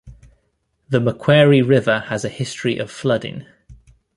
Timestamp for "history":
2.29-2.79